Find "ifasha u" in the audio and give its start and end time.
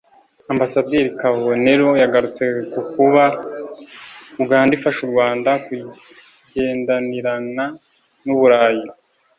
4.77-5.11